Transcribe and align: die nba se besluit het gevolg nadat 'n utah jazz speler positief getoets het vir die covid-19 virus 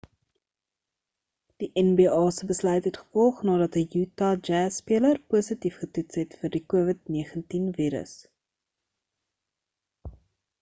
die 1.63 1.67
nba 1.89 2.21
se 2.37 2.47
besluit 2.51 2.87
het 2.89 2.97
gevolg 3.01 3.43
nadat 3.49 3.77
'n 3.81 3.99
utah 4.01 4.39
jazz 4.47 4.79
speler 4.83 5.17
positief 5.35 5.77
getoets 5.83 6.19
het 6.23 6.35
vir 6.41 6.53
die 6.57 6.63
covid-19 6.75 7.69
virus 7.79 8.15